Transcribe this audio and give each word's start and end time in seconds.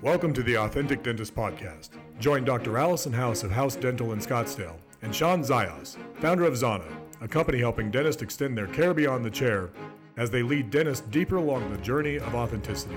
Welcome 0.00 0.32
to 0.34 0.44
the 0.44 0.56
Authentic 0.56 1.02
Dentist 1.02 1.34
Podcast. 1.34 1.88
Join 2.20 2.44
Dr. 2.44 2.78
Allison 2.78 3.12
House 3.12 3.42
of 3.42 3.50
House 3.50 3.74
Dental 3.74 4.12
in 4.12 4.20
Scottsdale 4.20 4.76
and 5.02 5.12
Shawn 5.12 5.42
Zajas, 5.42 5.96
founder 6.20 6.44
of 6.44 6.54
Zana, 6.54 6.86
a 7.20 7.26
company 7.26 7.58
helping 7.58 7.90
dentists 7.90 8.22
extend 8.22 8.56
their 8.56 8.68
care 8.68 8.94
beyond 8.94 9.24
the 9.24 9.30
chair 9.30 9.70
as 10.16 10.30
they 10.30 10.44
lead 10.44 10.70
dentists 10.70 11.04
deeper 11.08 11.38
along 11.38 11.72
the 11.72 11.78
journey 11.78 12.14
of 12.14 12.36
authenticity 12.36 12.94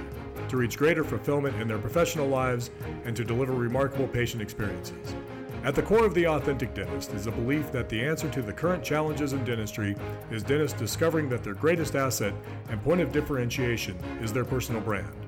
to 0.48 0.58
reach 0.58 0.78
greater 0.78 1.04
fulfillment 1.04 1.60
in 1.60 1.68
their 1.68 1.80
professional 1.80 2.28
lives 2.28 2.70
and 3.04 3.16
to 3.16 3.26
deliver 3.26 3.54
remarkable 3.54 4.08
patient 4.08 4.44
experiences. 4.44 5.16
At 5.64 5.74
the 5.74 5.82
core 5.82 6.06
of 6.06 6.14
the 6.14 6.28
authentic 6.28 6.76
dentist 6.76 7.14
is 7.14 7.26
a 7.26 7.32
belief 7.32 7.72
that 7.72 7.90
the 7.90 8.00
answer 8.00 8.30
to 8.30 8.44
the 8.44 8.54
current 8.54 8.84
challenges 8.84 9.34
in 9.34 9.44
dentistry 9.44 9.96
is 10.30 10.44
dentists 10.44 10.78
discovering 10.78 11.30
that 11.30 11.44
their 11.44 11.56
greatest 11.56 11.96
asset 11.96 12.36
and 12.70 12.80
point 12.84 13.02
of 13.02 13.12
differentiation 13.12 13.98
is 14.22 14.32
their 14.32 14.46
personal 14.46 14.82
brand 14.82 15.21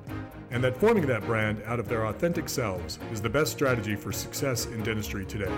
and 0.54 0.62
that 0.62 0.76
forming 0.76 1.04
that 1.04 1.26
brand 1.26 1.60
out 1.66 1.80
of 1.80 1.88
their 1.88 2.06
authentic 2.06 2.48
selves 2.48 3.00
is 3.12 3.20
the 3.20 3.28
best 3.28 3.50
strategy 3.50 3.96
for 3.96 4.12
success 4.12 4.66
in 4.66 4.84
dentistry 4.84 5.26
today. 5.26 5.52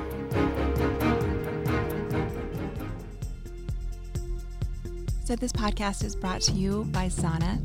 So, 5.22 5.36
this 5.36 5.52
podcast 5.52 6.02
is 6.02 6.16
brought 6.16 6.40
to 6.42 6.52
you 6.52 6.84
by 6.92 7.08
Zana. 7.08 7.62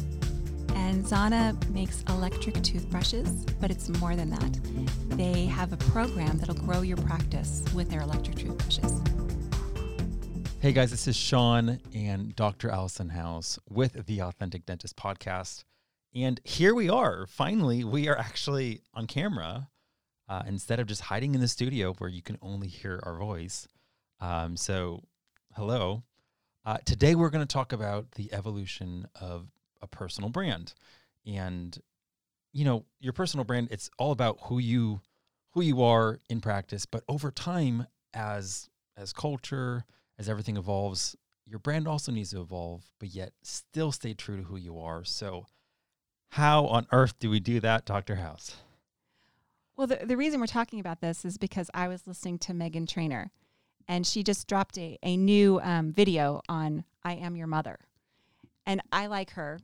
And 0.75 1.05
Zana 1.05 1.55
makes 1.69 2.03
electric 2.09 2.61
toothbrushes, 2.63 3.45
but 3.61 3.71
it's 3.71 3.87
more 3.99 4.15
than 4.15 4.29
that. 4.31 4.59
They 5.17 5.45
have 5.45 5.71
a 5.71 5.77
program 5.77 6.37
that'll 6.37 6.55
grow 6.55 6.81
your 6.81 6.97
practice 6.97 7.63
with 7.73 7.89
their 7.89 8.01
electric 8.01 8.39
toothbrushes. 8.39 9.01
Hey 10.59 10.73
guys, 10.73 10.91
this 10.91 11.07
is 11.07 11.15
Shawn 11.15 11.79
and 11.95 12.35
Dr. 12.35 12.69
Allison 12.69 13.09
House 13.09 13.57
with 13.69 14.05
the 14.05 14.21
Authentic 14.21 14.65
Dentist 14.65 14.97
Podcast. 14.97 15.63
And 16.13 16.41
here 16.43 16.75
we 16.75 16.89
are. 16.89 17.25
Finally, 17.25 17.83
we 17.83 18.07
are 18.09 18.17
actually 18.17 18.81
on 18.93 19.07
camera 19.07 19.69
uh, 20.27 20.43
instead 20.45 20.79
of 20.79 20.87
just 20.87 21.01
hiding 21.01 21.35
in 21.35 21.41
the 21.41 21.47
studio 21.47 21.93
where 21.93 22.09
you 22.09 22.21
can 22.21 22.37
only 22.41 22.67
hear 22.67 22.99
our 23.03 23.15
voice. 23.15 23.67
Um, 24.19 24.57
so, 24.57 25.03
hello. 25.55 26.03
Uh, 26.65 26.77
today, 26.85 27.15
we're 27.15 27.29
going 27.29 27.45
to 27.45 27.53
talk 27.53 27.71
about 27.71 28.11
the 28.11 28.31
evolution 28.33 29.07
of 29.19 29.47
a 29.81 29.87
personal 29.87 30.29
brand. 30.29 30.73
And, 31.25 31.77
you 32.51 32.65
know, 32.65 32.85
your 32.99 33.13
personal 33.13 33.45
brand, 33.45 33.69
it's 33.71 33.89
all 33.97 34.11
about 34.11 34.37
who 34.43 34.59
you 34.59 35.01
who 35.53 35.61
you 35.61 35.83
are 35.83 36.19
in 36.29 36.41
practice 36.41 36.85
but 36.85 37.03
over 37.07 37.31
time 37.31 37.85
as 38.13 38.69
as 38.97 39.13
culture 39.13 39.85
as 40.17 40.29
everything 40.29 40.57
evolves 40.57 41.15
your 41.45 41.59
brand 41.59 41.87
also 41.87 42.11
needs 42.11 42.31
to 42.31 42.41
evolve 42.41 42.89
but 42.99 43.09
yet 43.09 43.33
still 43.43 43.91
stay 43.91 44.13
true 44.13 44.37
to 44.37 44.43
who 44.43 44.57
you 44.57 44.79
are 44.79 45.03
so 45.03 45.45
how 46.31 46.65
on 46.67 46.87
earth 46.91 47.19
do 47.19 47.29
we 47.29 47.39
do 47.39 47.59
that, 47.59 47.85
Dr. 47.85 48.15
House? 48.15 48.55
Well, 49.75 49.87
the, 49.87 49.99
the 50.03 50.17
reason 50.17 50.39
we're 50.39 50.47
talking 50.47 50.79
about 50.79 51.01
this 51.01 51.25
is 51.25 51.37
because 51.37 51.69
I 51.73 51.87
was 51.87 52.07
listening 52.07 52.39
to 52.39 52.53
Meghan 52.53 52.87
Trainor, 52.87 53.31
and 53.87 54.07
she 54.07 54.23
just 54.23 54.47
dropped 54.47 54.77
a, 54.77 54.97
a 55.03 55.17
new 55.17 55.59
um, 55.61 55.91
video 55.91 56.41
on 56.47 56.85
I 57.03 57.13
Am 57.13 57.35
Your 57.35 57.47
Mother. 57.47 57.79
And 58.65 58.81
I 58.93 59.07
like 59.07 59.31
her. 59.31 59.59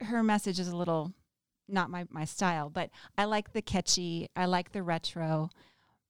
Her 0.00 0.22
message 0.22 0.58
is 0.58 0.68
a 0.68 0.76
little 0.76 1.12
not 1.68 1.90
my, 1.90 2.06
my 2.08 2.24
style, 2.24 2.70
but 2.70 2.88
I 3.18 3.26
like 3.26 3.52
the 3.52 3.60
catchy, 3.60 4.28
I 4.34 4.46
like 4.46 4.72
the 4.72 4.82
retro. 4.82 5.50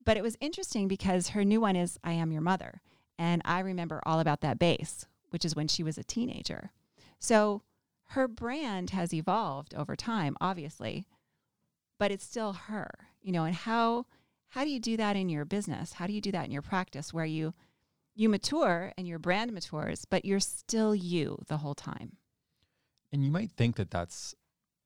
But 0.04 0.16
it 0.16 0.22
was 0.22 0.36
interesting 0.40 0.86
because 0.86 1.30
her 1.30 1.44
new 1.44 1.60
one 1.60 1.74
is 1.74 1.98
I 2.04 2.12
Am 2.12 2.30
Your 2.30 2.42
Mother. 2.42 2.82
And 3.18 3.42
I 3.44 3.58
remember 3.60 4.00
all 4.06 4.20
about 4.20 4.42
that 4.42 4.60
bass, 4.60 5.06
which 5.30 5.44
is 5.44 5.56
when 5.56 5.66
she 5.66 5.82
was 5.82 5.98
a 5.98 6.04
teenager. 6.04 6.70
So 7.18 7.62
her 8.08 8.28
brand 8.28 8.90
has 8.90 9.12
evolved 9.12 9.74
over 9.74 9.94
time, 9.94 10.36
obviously, 10.40 11.06
but 11.98 12.10
it's 12.10 12.24
still 12.24 12.52
her, 12.52 12.90
you 13.20 13.32
know, 13.32 13.44
and 13.44 13.54
how 13.54 14.06
how 14.52 14.64
do 14.64 14.70
you 14.70 14.80
do 14.80 14.96
that 14.96 15.14
in 15.14 15.28
your 15.28 15.44
business? 15.44 15.94
How 15.94 16.06
do 16.06 16.12
you 16.14 16.22
do 16.22 16.32
that 16.32 16.46
in 16.46 16.50
your 16.50 16.62
practice 16.62 17.12
where 17.12 17.26
you 17.26 17.52
you 18.14 18.28
mature 18.28 18.92
and 18.96 19.06
your 19.06 19.18
brand 19.18 19.52
matures, 19.52 20.04
but 20.04 20.24
you're 20.24 20.40
still 20.40 20.94
you 20.94 21.38
the 21.48 21.58
whole 21.58 21.74
time? 21.74 22.16
And 23.12 23.24
you 23.24 23.30
might 23.30 23.52
think 23.52 23.76
that 23.76 23.90
that's 23.90 24.34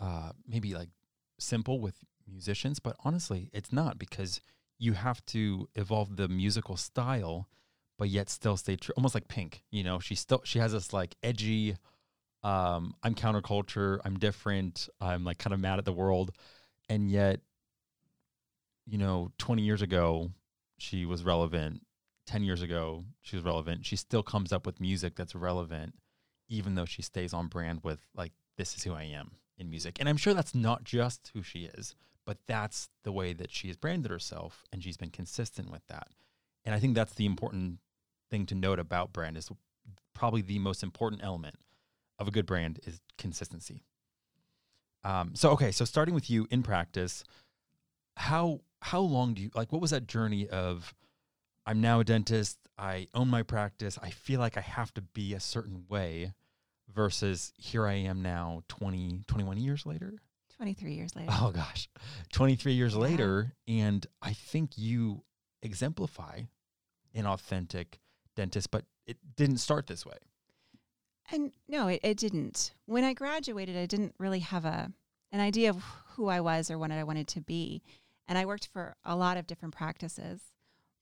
uh, 0.00 0.32
maybe 0.46 0.74
like 0.74 0.90
simple 1.38 1.80
with 1.80 1.96
musicians, 2.26 2.80
but 2.80 2.96
honestly, 3.04 3.50
it's 3.52 3.72
not 3.72 3.98
because 3.98 4.40
you 4.78 4.94
have 4.94 5.24
to 5.26 5.68
evolve 5.76 6.16
the 6.16 6.28
musical 6.28 6.76
style, 6.76 7.48
but 7.98 8.08
yet 8.08 8.28
still 8.28 8.56
stay 8.56 8.74
true. 8.74 8.94
Almost 8.96 9.14
like 9.14 9.28
Pink, 9.28 9.62
you 9.70 9.84
know, 9.84 10.00
she 10.00 10.16
still 10.16 10.42
she 10.44 10.58
has 10.58 10.72
this 10.72 10.92
like 10.92 11.14
edgy, 11.22 11.76
um, 12.42 12.94
I'm 13.02 13.14
counterculture, 13.14 14.00
I'm 14.04 14.18
different, 14.18 14.88
I'm 15.00 15.24
like 15.24 15.38
kind 15.38 15.54
of 15.54 15.60
mad 15.60 15.78
at 15.78 15.84
the 15.84 15.92
world. 15.92 16.32
And 16.88 17.10
yet, 17.10 17.40
you 18.86 18.98
know, 18.98 19.30
20 19.38 19.62
years 19.62 19.82
ago, 19.82 20.30
she 20.78 21.06
was 21.06 21.22
relevant. 21.22 21.82
10 22.26 22.42
years 22.42 22.62
ago, 22.62 23.04
she 23.20 23.36
was 23.36 23.44
relevant. 23.44 23.86
She 23.86 23.96
still 23.96 24.22
comes 24.22 24.52
up 24.52 24.66
with 24.66 24.80
music 24.80 25.14
that's 25.16 25.34
relevant, 25.34 25.94
even 26.48 26.74
though 26.74 26.84
she 26.84 27.02
stays 27.02 27.32
on 27.32 27.48
brand 27.48 27.80
with, 27.82 28.00
like, 28.14 28.32
this 28.56 28.74
is 28.76 28.84
who 28.84 28.92
I 28.92 29.04
am 29.04 29.32
in 29.58 29.70
music. 29.70 29.96
And 29.98 30.08
I'm 30.08 30.16
sure 30.16 30.34
that's 30.34 30.54
not 30.54 30.84
just 30.84 31.30
who 31.34 31.42
she 31.42 31.70
is, 31.74 31.94
but 32.24 32.38
that's 32.46 32.88
the 33.04 33.12
way 33.12 33.32
that 33.32 33.50
she 33.50 33.68
has 33.68 33.76
branded 33.76 34.10
herself. 34.10 34.64
And 34.72 34.82
she's 34.82 34.96
been 34.96 35.10
consistent 35.10 35.70
with 35.70 35.86
that. 35.88 36.08
And 36.64 36.74
I 36.74 36.78
think 36.78 36.94
that's 36.94 37.14
the 37.14 37.26
important 37.26 37.78
thing 38.30 38.46
to 38.46 38.54
note 38.54 38.78
about 38.78 39.12
brand 39.12 39.36
is 39.36 39.50
probably 40.14 40.42
the 40.42 40.58
most 40.58 40.82
important 40.82 41.22
element 41.24 41.56
of 42.22 42.28
a 42.28 42.30
good 42.30 42.46
brand 42.46 42.80
is 42.84 43.00
consistency. 43.18 43.84
Um, 45.04 45.34
so 45.34 45.50
okay, 45.50 45.72
so 45.72 45.84
starting 45.84 46.14
with 46.14 46.30
you 46.30 46.46
in 46.50 46.62
practice, 46.62 47.24
how 48.16 48.60
how 48.80 49.00
long 49.00 49.34
do 49.34 49.42
you 49.42 49.50
like? 49.54 49.72
What 49.72 49.82
was 49.82 49.90
that 49.90 50.06
journey 50.06 50.48
of? 50.48 50.94
I'm 51.66 51.80
now 51.80 52.00
a 52.00 52.04
dentist. 52.04 52.58
I 52.76 53.06
own 53.14 53.28
my 53.28 53.42
practice. 53.42 53.98
I 54.02 54.10
feel 54.10 54.40
like 54.40 54.56
I 54.56 54.62
have 54.62 54.92
to 54.94 55.02
be 55.02 55.34
a 55.34 55.40
certain 55.40 55.84
way, 55.88 56.32
versus 56.92 57.52
here 57.56 57.86
I 57.86 57.94
am 57.94 58.22
now, 58.22 58.62
20, 58.68 59.22
21 59.26 59.58
years 59.58 59.86
later. 59.86 60.14
23 60.56 60.92
years 60.92 61.16
later. 61.16 61.30
Oh 61.32 61.50
gosh, 61.52 61.88
23 62.32 62.72
years 62.72 62.94
yeah. 62.94 63.00
later, 63.00 63.54
and 63.66 64.06
I 64.20 64.32
think 64.32 64.72
you 64.76 65.24
exemplify 65.62 66.42
an 67.14 67.26
authentic 67.26 67.98
dentist, 68.36 68.70
but 68.70 68.84
it 69.06 69.16
didn't 69.36 69.58
start 69.58 69.86
this 69.86 70.06
way. 70.06 70.18
And 71.30 71.52
no, 71.68 71.88
it, 71.88 72.00
it 72.02 72.16
didn't. 72.16 72.74
When 72.86 73.04
I 73.04 73.14
graduated, 73.14 73.76
I 73.76 73.86
didn't 73.86 74.14
really 74.18 74.40
have 74.40 74.64
a 74.64 74.92
an 75.30 75.40
idea 75.40 75.70
of 75.70 75.82
who 76.14 76.28
I 76.28 76.40
was 76.40 76.70
or 76.70 76.78
what 76.78 76.90
I 76.90 77.04
wanted 77.04 77.26
to 77.28 77.40
be. 77.40 77.82
And 78.28 78.36
I 78.36 78.44
worked 78.44 78.66
for 78.66 78.96
a 79.04 79.16
lot 79.16 79.36
of 79.36 79.46
different 79.46 79.74
practices. 79.74 80.42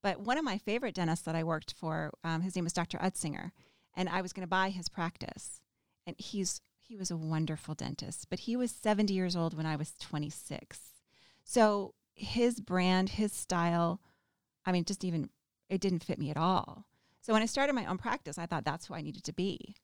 But 0.03 0.21
one 0.21 0.39
of 0.39 0.45
my 0.45 0.57
favorite 0.57 0.95
dentists 0.95 1.25
that 1.25 1.35
I 1.35 1.45
worked 1.45 1.75
for, 1.75 2.13
um, 2.25 2.41
his 2.41 2.57
name 2.57 2.65
was 2.65 2.73
Dr. 2.73 2.97
Utzinger, 2.99 3.51
and 3.95 4.09
I 4.09 4.23
was 4.23 4.33
going 4.33 4.45
to 4.45 4.49
buy 4.49 4.71
his 4.71 4.89
practice. 4.89 5.61
And 6.07 6.17
he's 6.19 6.61
he 6.79 6.97
was 6.97 7.11
a 7.11 7.17
wonderful 7.17 7.75
dentist, 7.75 8.27
but 8.31 8.41
he 8.41 8.57
was 8.57 8.73
70 8.73 9.15
years 9.15 9.37
old 9.37 9.57
when 9.57 9.67
I 9.67 9.77
was 9.77 9.93
26. 10.01 10.81
So 11.45 11.95
his 12.15 12.61
brand, 12.61 13.11
his 13.11 13.33
style, 13.33 14.01
I 14.67 14.73
mean, 14.73 14.85
just 14.85 15.05
even 15.05 15.31
it 15.69 15.81
didn't 15.81 16.03
fit 16.03 16.19
me 16.19 16.31
at 16.31 16.37
all. 16.37 16.87
So 17.21 17.33
when 17.33 17.43
I 17.43 17.47
started 17.47 17.75
my 17.75 17.87
own 17.87 17.99
practice, 17.99 18.39
I 18.39 18.47
thought 18.47 18.65
that's 18.65 18.87
who 18.87 18.95
I 18.95 19.03
needed 19.03 19.23
to 19.25 19.33
be. 19.33 19.77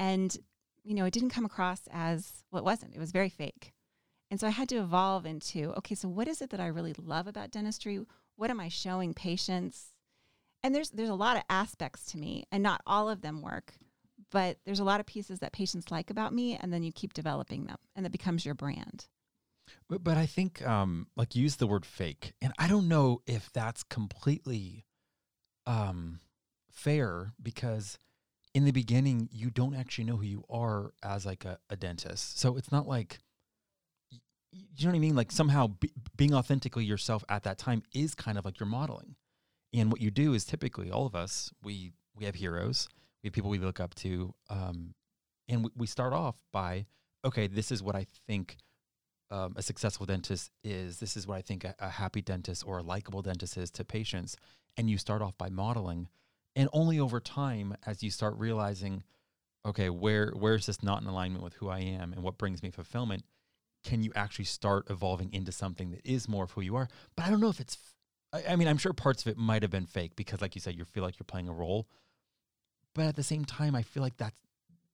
And, 0.00 0.34
you 0.82 0.94
know, 0.94 1.04
it 1.04 1.12
didn't 1.12 1.28
come 1.28 1.44
across 1.44 1.82
as, 1.92 2.42
well, 2.50 2.62
it 2.62 2.64
wasn't, 2.64 2.96
it 2.96 2.98
was 2.98 3.12
very 3.12 3.28
fake. 3.28 3.74
And 4.30 4.40
so 4.40 4.46
I 4.46 4.50
had 4.50 4.68
to 4.70 4.76
evolve 4.76 5.26
into, 5.26 5.74
okay, 5.76 5.94
so 5.94 6.08
what 6.08 6.26
is 6.26 6.40
it 6.40 6.50
that 6.50 6.60
I 6.60 6.68
really 6.68 6.94
love 6.96 7.26
about 7.26 7.50
dentistry? 7.50 8.00
What 8.36 8.48
am 8.48 8.60
I 8.60 8.68
showing 8.68 9.12
patients? 9.12 9.92
And 10.62 10.74
there's 10.74 10.90
there's 10.90 11.10
a 11.10 11.14
lot 11.14 11.36
of 11.36 11.42
aspects 11.50 12.06
to 12.12 12.18
me, 12.18 12.44
and 12.50 12.62
not 12.62 12.80
all 12.86 13.08
of 13.08 13.20
them 13.20 13.42
work, 13.42 13.74
but 14.30 14.58
there's 14.64 14.80
a 14.80 14.84
lot 14.84 15.00
of 15.00 15.06
pieces 15.06 15.40
that 15.40 15.52
patients 15.52 15.90
like 15.90 16.10
about 16.10 16.32
me, 16.32 16.56
and 16.56 16.72
then 16.72 16.82
you 16.82 16.92
keep 16.92 17.12
developing 17.12 17.66
them, 17.66 17.78
and 17.94 18.06
it 18.06 18.12
becomes 18.12 18.44
your 18.44 18.54
brand. 18.54 19.06
But, 19.88 20.02
but 20.02 20.16
I 20.16 20.26
think, 20.26 20.66
um, 20.66 21.08
like, 21.16 21.34
use 21.34 21.56
the 21.56 21.66
word 21.66 21.84
fake, 21.84 22.34
and 22.40 22.52
I 22.58 22.68
don't 22.68 22.88
know 22.88 23.22
if 23.26 23.50
that's 23.52 23.82
completely 23.82 24.84
um, 25.66 26.20
fair 26.70 27.32
because 27.42 27.98
in 28.54 28.64
the 28.64 28.72
beginning 28.72 29.28
you 29.32 29.50
don't 29.50 29.74
actually 29.74 30.04
know 30.04 30.16
who 30.16 30.24
you 30.24 30.44
are 30.50 30.92
as 31.02 31.24
like 31.24 31.44
a, 31.44 31.58
a 31.68 31.76
dentist. 31.76 32.38
So 32.38 32.56
it's 32.56 32.72
not 32.72 32.86
like 32.86 33.18
you 34.52 34.86
know 34.86 34.90
what 34.90 34.96
i 34.96 35.00
mean? 35.00 35.14
Like 35.14 35.30
somehow 35.30 35.68
be, 35.68 35.92
being 36.16 36.34
authentically 36.34 36.84
yourself 36.84 37.24
at 37.28 37.44
that 37.44 37.58
time 37.58 37.82
is 37.94 38.14
kind 38.14 38.36
of 38.36 38.44
like 38.44 38.58
your 38.58 38.68
modeling. 38.68 39.14
And 39.72 39.92
what 39.92 40.00
you 40.00 40.10
do 40.10 40.34
is 40.34 40.44
typically 40.44 40.90
all 40.90 41.06
of 41.06 41.14
us 41.14 41.52
we 41.62 41.92
we 42.16 42.24
have 42.24 42.34
heroes. 42.34 42.88
We 43.22 43.28
have 43.28 43.34
people 43.34 43.50
we 43.50 43.58
look 43.58 43.80
up 43.80 43.94
to 43.96 44.34
um, 44.48 44.94
and 45.48 45.64
we, 45.64 45.70
we 45.76 45.86
start 45.86 46.12
off 46.12 46.36
by 46.52 46.86
okay 47.24 47.46
this 47.46 47.70
is 47.70 47.82
what 47.82 47.94
i 47.94 48.06
think 48.26 48.56
um, 49.30 49.52
a 49.56 49.62
successful 49.62 50.06
dentist 50.06 50.50
is. 50.64 50.98
This 50.98 51.16
is 51.16 51.26
what 51.26 51.36
i 51.36 51.42
think 51.42 51.64
a, 51.64 51.74
a 51.78 51.88
happy 51.88 52.20
dentist 52.20 52.66
or 52.66 52.78
a 52.78 52.82
likable 52.82 53.22
dentist 53.22 53.56
is 53.56 53.70
to 53.72 53.84
patients. 53.84 54.36
And 54.76 54.90
you 54.90 54.98
start 54.98 55.22
off 55.22 55.36
by 55.38 55.50
modeling 55.50 56.08
and 56.56 56.68
only 56.72 56.98
over 56.98 57.20
time 57.20 57.76
as 57.86 58.02
you 58.02 58.10
start 58.10 58.34
realizing 58.36 59.02
okay 59.66 59.90
where 59.90 60.30
where 60.30 60.54
is 60.54 60.66
this 60.66 60.82
not 60.82 61.02
in 61.02 61.08
alignment 61.08 61.44
with 61.44 61.54
who 61.54 61.68
i 61.68 61.78
am 61.78 62.12
and 62.12 62.22
what 62.22 62.38
brings 62.38 62.62
me 62.62 62.70
fulfillment 62.70 63.22
can 63.82 64.02
you 64.02 64.12
actually 64.14 64.44
start 64.44 64.86
evolving 64.90 65.32
into 65.32 65.52
something 65.52 65.90
that 65.90 66.04
is 66.04 66.28
more 66.28 66.44
of 66.44 66.52
who 66.52 66.60
you 66.60 66.76
are? 66.76 66.88
But 67.16 67.26
I 67.26 67.30
don't 67.30 67.40
know 67.40 67.48
if 67.48 67.60
it's. 67.60 67.78
I, 68.32 68.42
I 68.50 68.56
mean, 68.56 68.68
I'm 68.68 68.78
sure 68.78 68.92
parts 68.92 69.22
of 69.22 69.28
it 69.28 69.38
might 69.38 69.62
have 69.62 69.70
been 69.70 69.86
fake 69.86 70.16
because, 70.16 70.40
like 70.40 70.54
you 70.54 70.60
said, 70.60 70.76
you 70.76 70.84
feel 70.84 71.02
like 71.02 71.18
you're 71.18 71.24
playing 71.24 71.48
a 71.48 71.52
role. 71.52 71.88
But 72.94 73.06
at 73.06 73.16
the 73.16 73.22
same 73.22 73.44
time, 73.44 73.74
I 73.74 73.82
feel 73.82 74.02
like 74.02 74.16
that's 74.16 74.36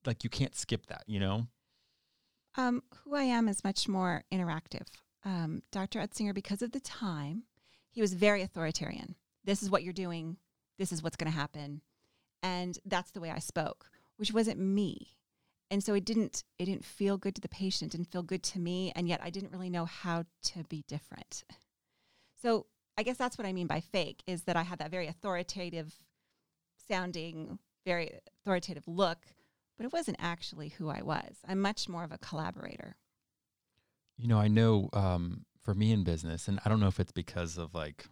like 0.05 0.23
you 0.25 0.31
can't 0.31 0.55
skip 0.55 0.87
that. 0.87 1.03
You 1.07 1.21
know. 1.21 1.47
Um, 2.57 2.83
who 3.05 3.15
I 3.15 3.25
am 3.25 3.49
is 3.49 3.65
much 3.65 3.87
more 3.87 4.25
interactive. 4.33 4.87
Um, 5.25 5.63
Dr. 5.73 6.01
Utzinger, 6.01 6.33
because 6.33 6.63
of 6.63 6.73
the 6.73 6.81
time, 6.81 7.43
he 7.91 8.01
was 8.01 8.15
very 8.15 8.41
authoritarian. 8.41 9.17
This 9.45 9.63
is 9.63 9.69
what 9.69 9.83
you're 9.83 9.93
doing. 9.93 10.39
This 10.79 10.93
is 10.93 11.03
what's 11.03 11.17
going 11.17 11.31
to 11.31 11.39
happen, 11.39 11.81
and 12.43 12.79
that's 12.85 13.11
the 13.11 13.21
way 13.21 13.31
I 13.31 13.39
spoke, 13.39 13.91
which 14.17 14.33
wasn't 14.33 14.59
me. 14.61 15.17
And 15.71 15.83
so 15.83 15.95
it 15.95 16.05
didn't 16.05 16.45
it 16.59 16.67
didn't 16.67 16.85
feel 16.85 17.19
good 17.19 17.35
to 17.35 17.41
the 17.41 17.49
patient 17.49 17.93
didn't 17.93 18.11
feel 18.11 18.23
good 18.23 18.43
to 18.43 18.61
me 18.61 18.93
and 18.95 19.09
yet 19.09 19.21
i 19.23 19.31
didn't 19.31 19.51
really 19.51 19.71
know 19.71 19.85
how 19.85 20.25
to 20.45 20.65
be 20.69 20.85
different. 20.87 21.45
So 22.41 22.67
i 22.97 23.03
guess 23.03 23.17
that's 23.17 23.37
what 23.37 23.47
i 23.47 23.53
mean 23.53 23.67
by 23.67 23.81
fake 23.81 24.23
is 24.27 24.45
that 24.45 24.57
i 24.57 24.63
had 24.63 24.79
that 24.79 24.91
very 24.91 25.07
authoritative 25.09 25.95
sounding 26.89 27.59
very 27.85 28.21
authoritative 28.41 28.85
look 28.87 29.19
but 29.77 29.85
it 29.85 29.93
wasn't 29.93 30.17
actually 30.21 30.69
who 30.71 30.89
i 30.89 31.03
was. 31.03 31.37
I'm 31.47 31.61
much 31.61 31.89
more 31.89 32.05
of 32.05 32.13
a 32.13 32.19
collaborator. 32.19 32.97
You 34.17 34.29
know 34.29 34.39
i 34.39 34.49
know 34.49 34.89
um, 34.93 35.47
for 35.61 35.75
me 35.75 35.91
in 35.91 36.05
business 36.05 36.47
and 36.47 36.61
i 36.65 36.69
don't 36.69 36.81
know 36.81 36.87
if 36.87 37.01
it's 37.01 37.13
because 37.13 37.59
of 37.59 37.75
like 37.75 38.07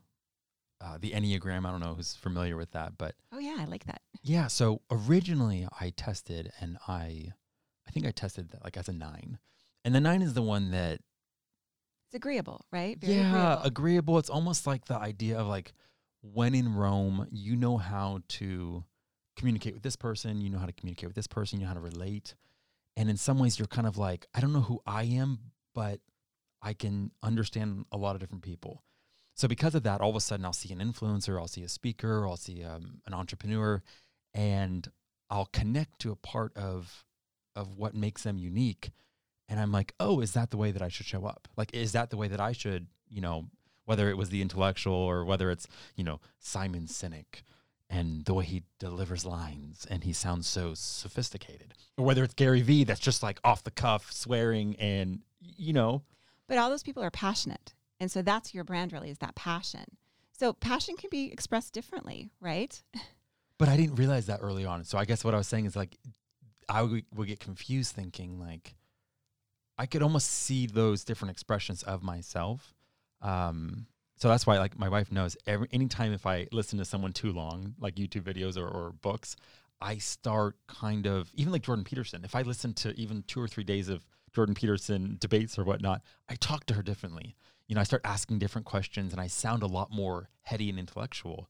uh, 0.81 0.99
the 1.01 1.13
enneagram 1.13 1.67
i 1.67 1.71
don't 1.71 1.81
know 1.81 1.95
who's 1.95 2.15
familiar 2.15 2.57
with 2.57 2.71
that 2.73 2.99
but 2.99 3.15
oh 3.33 3.39
yeah 3.39 3.57
i 3.59 3.65
like 3.65 3.85
that 3.87 4.01
yeah 4.23 4.47
so 4.47 4.81
originally 4.91 5.67
i 5.81 5.91
tested 5.91 6.51
and 6.61 6.79
i 6.89 7.33
I 7.87 7.91
think 7.91 8.07
I 8.07 8.11
tested 8.11 8.51
that 8.51 8.65
like 8.65 8.77
as 8.77 8.89
a 8.89 8.93
nine, 8.93 9.39
and 9.85 9.95
the 9.95 10.01
nine 10.01 10.23
is 10.23 10.35
the 10.35 10.43
one 10.43 10.71
that 10.71 11.01
it's 12.07 12.15
agreeable, 12.15 12.65
right? 12.73 12.99
Very 12.99 13.15
yeah, 13.15 13.29
agreeable. 13.29 13.67
agreeable. 13.67 14.19
It's 14.19 14.31
almost 14.31 14.67
like 14.67 14.87
the 14.87 14.97
idea 14.97 15.39
of 15.39 15.47
like 15.47 15.73
when 16.23 16.55
in 16.55 16.75
Rome, 16.75 17.29
you 17.31 17.57
know 17.57 17.77
how 17.77 18.21
to 18.29 18.85
communicate 19.37 19.75
with 19.75 19.83
this 19.83 19.97
person, 19.97 20.41
you 20.41 20.49
know 20.49 20.59
how 20.59 20.67
to 20.67 20.73
communicate 20.73 21.09
with 21.09 21.17
this 21.17 21.27
person, 21.27 21.59
you 21.61 21.65
know 21.65 21.69
how 21.69 21.75
to 21.75 21.81
relate. 21.81 22.35
And 22.97 23.11
in 23.11 23.17
some 23.17 23.39
ways, 23.39 23.59
you're 23.59 23.67
kind 23.67 23.87
of 23.87 23.99
like, 23.99 24.27
I 24.35 24.41
don't 24.41 24.53
know 24.53 24.61
who 24.61 24.81
I 24.87 25.05
am, 25.05 25.39
but 25.75 26.01
I 26.63 26.73
can 26.73 27.11
understand 27.23 27.85
a 27.91 27.97
lot 27.97 28.15
of 28.15 28.21
different 28.21 28.45
people. 28.45 28.83
So 29.35 29.49
because 29.49 29.75
of 29.75 29.83
that, 29.83 30.01
all 30.01 30.11
of 30.11 30.17
a 30.17 30.21
sudden, 30.21 30.45
I'll 30.45 30.53
see 30.53 30.73
an 30.73 30.79
influencer, 30.79 31.39
I'll 31.39 31.49
see 31.49 31.63
a 31.63 31.69
speaker, 31.69 32.27
I'll 32.27 32.37
see 32.37 32.63
um, 32.63 33.01
an 33.07 33.15
entrepreneur, 33.15 33.83
and 34.33 34.89
I'll 35.31 35.47
connect 35.47 36.01
to 36.01 36.13
a 36.13 36.17
part 36.17 36.57
of 36.57 37.05
of 37.57 37.77
what 37.77 37.95
makes 37.95 38.25
them 38.25 38.37
unique 38.37 38.91
and 39.49 39.61
i'm 39.61 39.71
like 39.71 39.95
oh 40.01 40.19
is 40.19 40.33
that 40.33 40.51
the 40.51 40.57
way 40.57 40.73
that 40.73 40.83
i 40.83 40.89
should 40.89 41.07
show 41.07 41.25
up? 41.25 41.47
Like 41.57 41.73
is 41.73 41.93
that 41.93 42.11
the 42.11 42.17
way 42.17 42.27
that 42.27 42.41
i 42.41 42.51
should 42.51 42.89
you 43.09 43.21
know 43.21 43.45
whether 43.85 44.11
it 44.11 44.17
was 44.17 44.31
the 44.31 44.43
intellectual 44.43 44.97
or 44.97 45.25
whether 45.25 45.53
it's 45.53 45.69
you 45.95 46.03
know 46.03 46.21
simon 46.41 46.87
sinek 46.87 47.43
and 47.89 48.25
the 48.25 48.35
way 48.35 48.45
he 48.45 48.65
delivers 48.81 49.25
lines 49.25 49.87
and 49.89 50.03
he 50.03 50.13
sounds 50.13 50.49
so 50.49 50.75
sophisticated 50.75 51.75
or 51.97 52.05
whether 52.05 52.25
it's 52.25 52.35
gary 52.35 52.61
vee 52.61 52.83
that's 52.83 52.99
just 52.99 53.23
like 53.23 53.39
off 53.45 53.63
the 53.63 53.71
cuff 53.71 54.11
swearing 54.11 54.75
and 54.81 55.21
you 55.57 55.73
know? 55.73 56.03
But 56.49 56.59
all 56.59 56.71
those 56.71 56.83
people 56.83 57.03
are 57.03 57.11
passionate 57.11 57.75
and 58.05 58.11
so 58.11 58.23
that's 58.23 58.55
your 58.55 58.65
brand 58.65 58.93
really 58.93 59.11
is 59.11 59.19
that 59.19 59.35
passion 59.35 59.85
so 60.33 60.53
passion 60.53 60.97
can 60.97 61.09
be 61.11 61.33
expressed 61.33 61.73
differently 61.73 62.31
right 62.41 62.83
but 63.59 63.69
i 63.69 63.77
didn't 63.77 63.97
realize 63.97 64.27
that 64.27 64.41
early 64.43 64.65
on 64.65 64.85
so 64.85 64.99
i 64.99 65.05
guess 65.05 65.25
what 65.25 65.35
i 65.35 65.37
was 65.39 65.49
saying 65.49 65.65
is 65.65 65.75
like 65.75 65.99
I 66.69 66.83
would, 66.83 67.05
would 67.15 67.29
get 67.29 67.41
confused 67.41 67.95
thinking 67.95 68.39
like 68.39 68.75
I 69.77 69.87
could 69.87 70.03
almost 70.03 70.31
see 70.31 70.67
those 70.67 71.05
different 71.05 71.33
expressions 71.33 71.83
of 71.83 72.03
myself. 72.03 72.75
Um, 73.21 73.87
so 74.17 74.29
that's 74.29 74.47
why 74.47 74.59
like 74.59 74.79
my 74.79 74.89
wife 74.89 75.11
knows 75.11 75.37
every 75.47 75.69
anytime 75.73 76.13
if 76.13 76.27
I 76.27 76.47
listen 76.53 76.79
to 76.79 76.85
someone 76.85 77.13
too 77.13 77.33
long, 77.33 77.75
like 77.81 77.97
YouTube 77.97 78.23
videos 78.23 78.57
or, 78.57 78.69
or 78.69 78.93
books, 78.93 79.35
I 79.81 79.99
start 79.99 80.57
kind 80.69 81.07
of 81.07 81.31
even 81.35 81.53
like 81.53 81.63
Jordan 81.63 81.85
Peterson. 81.85 82.25
If 82.25 82.37
I 82.37 82.43
listen 82.43 82.73
to 82.75 82.93
even 82.99 83.25
two 83.27 83.41
or 83.41 83.49
three 83.49 83.65
days 83.65 83.89
of 83.89 84.07
Jordan 84.33 84.55
Peterson 84.55 85.17
debates 85.21 85.59
or 85.59 85.65
whatnot, 85.65 86.03
I 86.29 86.37
talk 86.37 86.67
to 86.67 86.75
her 86.75 86.83
differently. 86.83 87.35
You 87.67 87.75
know, 87.75 87.81
I 87.81 87.85
start 87.85 88.03
asking 88.05 88.39
different 88.39 88.67
questions 88.67 89.13
and 89.13 89.21
I 89.21 89.27
sound 89.27 89.63
a 89.63 89.67
lot 89.67 89.91
more 89.91 90.29
heady 90.43 90.69
and 90.69 90.79
intellectual. 90.79 91.49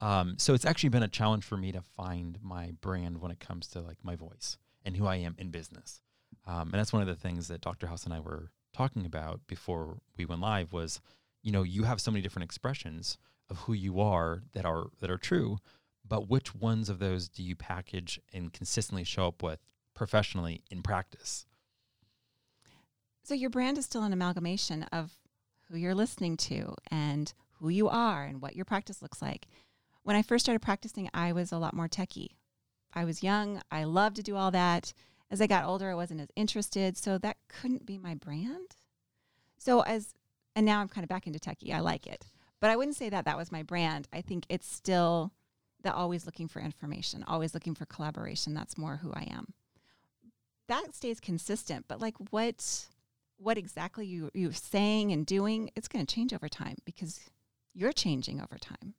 Um, 0.00 0.36
so 0.38 0.54
it's 0.54 0.64
actually 0.64 0.90
been 0.90 1.02
a 1.02 1.08
challenge 1.08 1.44
for 1.44 1.56
me 1.56 1.72
to 1.72 1.80
find 1.80 2.38
my 2.42 2.72
brand 2.80 3.20
when 3.20 3.30
it 3.30 3.40
comes 3.40 3.66
to 3.68 3.80
like 3.80 3.98
my 4.02 4.14
voice 4.14 4.58
and 4.84 4.96
who 4.96 5.06
I 5.06 5.16
am 5.16 5.34
in 5.38 5.50
business. 5.50 6.02
Um, 6.46 6.68
and 6.72 6.74
that's 6.74 6.92
one 6.92 7.02
of 7.02 7.08
the 7.08 7.16
things 7.16 7.48
that 7.48 7.60
Dr. 7.60 7.86
House 7.88 8.04
and 8.04 8.14
I 8.14 8.20
were 8.20 8.50
talking 8.72 9.06
about 9.06 9.40
before 9.46 9.98
we 10.16 10.24
went 10.24 10.40
live 10.40 10.72
was, 10.72 11.00
you 11.42 11.50
know, 11.50 11.62
you 11.62 11.84
have 11.84 12.00
so 12.00 12.10
many 12.10 12.22
different 12.22 12.44
expressions 12.44 13.16
of 13.48 13.58
who 13.60 13.72
you 13.72 14.00
are 14.00 14.42
that 14.52 14.64
are 14.64 14.86
that 15.00 15.10
are 15.10 15.18
true, 15.18 15.58
but 16.06 16.28
which 16.28 16.54
ones 16.54 16.88
of 16.88 16.98
those 16.98 17.28
do 17.28 17.42
you 17.42 17.56
package 17.56 18.20
and 18.32 18.52
consistently 18.52 19.04
show 19.04 19.28
up 19.28 19.42
with 19.42 19.60
professionally 19.94 20.62
in 20.70 20.82
practice? 20.82 21.46
So 23.22 23.34
your 23.34 23.50
brand 23.50 23.78
is 23.78 23.86
still 23.86 24.04
an 24.04 24.12
amalgamation 24.12 24.84
of 24.84 25.12
who 25.70 25.76
you're 25.76 25.94
listening 25.94 26.36
to 26.36 26.74
and 26.90 27.32
who 27.60 27.68
you 27.68 27.88
are 27.88 28.24
and 28.24 28.40
what 28.40 28.56
your 28.56 28.64
practice 28.64 29.02
looks 29.02 29.20
like 29.20 29.46
when 30.06 30.14
I 30.14 30.22
first 30.22 30.44
started 30.44 30.62
practicing, 30.62 31.10
I 31.12 31.32
was 31.32 31.50
a 31.50 31.58
lot 31.58 31.74
more 31.74 31.88
techie. 31.88 32.36
I 32.94 33.04
was 33.04 33.24
young. 33.24 33.60
I 33.72 33.82
loved 33.82 34.14
to 34.16 34.22
do 34.22 34.36
all 34.36 34.52
that. 34.52 34.92
As 35.32 35.40
I 35.40 35.48
got 35.48 35.64
older, 35.64 35.90
I 35.90 35.96
wasn't 35.96 36.20
as 36.20 36.28
interested. 36.36 36.96
So 36.96 37.18
that 37.18 37.38
couldn't 37.48 37.84
be 37.84 37.98
my 37.98 38.14
brand. 38.14 38.76
So 39.58 39.80
as, 39.80 40.14
and 40.54 40.64
now 40.64 40.80
I'm 40.80 40.88
kind 40.88 41.02
of 41.02 41.08
back 41.08 41.26
into 41.26 41.40
techie. 41.40 41.74
I 41.74 41.80
like 41.80 42.06
it. 42.06 42.26
But 42.60 42.70
I 42.70 42.76
wouldn't 42.76 42.96
say 42.96 43.08
that 43.08 43.24
that 43.24 43.36
was 43.36 43.50
my 43.50 43.64
brand. 43.64 44.06
I 44.12 44.20
think 44.20 44.46
it's 44.48 44.72
still 44.72 45.32
the 45.82 45.92
always 45.92 46.24
looking 46.24 46.46
for 46.46 46.60
information, 46.60 47.24
always 47.26 47.52
looking 47.52 47.74
for 47.74 47.84
collaboration. 47.84 48.54
That's 48.54 48.78
more 48.78 49.00
who 49.02 49.12
I 49.12 49.26
am. 49.28 49.54
That 50.68 50.94
stays 50.94 51.18
consistent. 51.18 51.86
But 51.88 52.00
like 52.00 52.14
what, 52.30 52.86
what 53.38 53.58
exactly 53.58 54.06
you, 54.06 54.30
you're 54.34 54.52
saying 54.52 55.12
and 55.12 55.26
doing, 55.26 55.70
it's 55.76 55.88
going 55.88 56.04
to 56.04 56.14
change 56.14 56.32
over 56.32 56.48
time 56.48 56.76
because 56.84 57.20
you're 57.74 57.92
changing 57.92 58.40
over 58.40 58.58
time. 58.58 58.94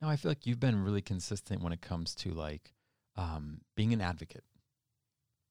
No, 0.00 0.08
I 0.08 0.16
feel 0.16 0.30
like 0.30 0.46
you've 0.46 0.60
been 0.60 0.82
really 0.82 1.02
consistent 1.02 1.62
when 1.62 1.72
it 1.72 1.82
comes 1.82 2.14
to 2.16 2.30
like 2.30 2.72
um, 3.16 3.60
being 3.76 3.92
an 3.92 4.00
advocate. 4.00 4.44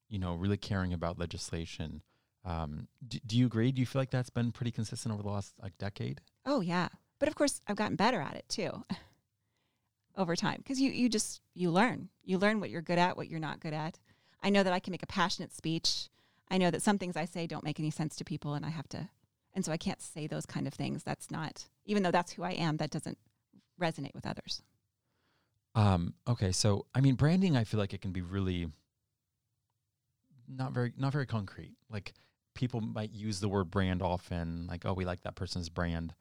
You 0.08 0.18
know, 0.18 0.34
really 0.34 0.56
caring 0.56 0.92
about 0.92 1.20
legislation. 1.20 2.02
Um, 2.44 2.88
do, 3.06 3.18
do 3.24 3.38
you 3.38 3.46
agree? 3.46 3.70
Do 3.70 3.80
you 3.80 3.86
feel 3.86 4.02
like 4.02 4.10
that's 4.10 4.30
been 4.30 4.50
pretty 4.50 4.72
consistent 4.72 5.14
over 5.14 5.22
the 5.22 5.28
last 5.28 5.54
like 5.62 5.78
decade? 5.78 6.20
Oh 6.44 6.60
yeah, 6.60 6.88
but 7.20 7.28
of 7.28 7.36
course 7.36 7.60
I've 7.68 7.76
gotten 7.76 7.94
better 7.94 8.20
at 8.20 8.34
it 8.34 8.48
too 8.48 8.84
over 10.16 10.34
time 10.34 10.56
because 10.58 10.80
you 10.80 10.90
you 10.90 11.08
just 11.08 11.40
you 11.54 11.70
learn 11.70 12.08
you 12.24 12.38
learn 12.38 12.58
what 12.58 12.70
you're 12.70 12.82
good 12.82 12.98
at, 12.98 13.16
what 13.16 13.28
you're 13.28 13.38
not 13.38 13.60
good 13.60 13.74
at. 13.74 14.00
I 14.42 14.50
know 14.50 14.64
that 14.64 14.72
I 14.72 14.80
can 14.80 14.90
make 14.90 15.02
a 15.02 15.06
passionate 15.06 15.54
speech. 15.54 16.08
I 16.50 16.58
know 16.58 16.70
that 16.70 16.82
some 16.82 16.98
things 16.98 17.16
I 17.16 17.24
say 17.24 17.46
don't 17.46 17.64
make 17.64 17.78
any 17.78 17.90
sense 17.90 18.16
to 18.16 18.24
people, 18.24 18.54
and 18.54 18.66
I 18.66 18.70
have 18.70 18.88
to, 18.90 19.08
and 19.54 19.64
so 19.64 19.72
I 19.72 19.76
can't 19.76 20.02
say 20.02 20.26
those 20.26 20.46
kind 20.46 20.66
of 20.66 20.74
things. 20.74 21.02
That's 21.02 21.30
not 21.30 21.64
even 21.84 22.02
though 22.02 22.10
that's 22.10 22.32
who 22.32 22.42
I 22.42 22.52
am. 22.52 22.76
That 22.78 22.90
doesn't 22.90 23.18
resonate 23.80 24.14
with 24.14 24.26
others. 24.26 24.62
Um, 25.74 26.14
okay, 26.28 26.52
so 26.52 26.86
I 26.94 27.00
mean, 27.00 27.14
branding, 27.14 27.56
I 27.56 27.64
feel 27.64 27.78
like 27.78 27.94
it 27.94 28.00
can 28.00 28.12
be 28.12 28.22
really 28.22 28.66
not 30.48 30.72
very 30.72 30.92
not 30.96 31.12
very 31.12 31.26
concrete. 31.26 31.76
Like 31.88 32.12
people 32.54 32.80
might 32.80 33.12
use 33.12 33.40
the 33.40 33.48
word 33.48 33.70
brand 33.70 34.02
often, 34.02 34.66
like, 34.66 34.84
oh, 34.84 34.92
we 34.92 35.04
like 35.04 35.22
that 35.22 35.36
person's 35.36 35.68
brand. 35.68 36.14